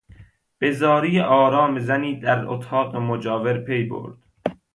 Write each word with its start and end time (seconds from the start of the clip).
به 0.57 0.71
زاری 0.71 1.19
آرام 1.19 1.79
زنی 1.79 2.19
در 2.19 2.45
اتاق 2.45 2.95
مجاور 2.95 3.57
پیبرد. 3.57 4.17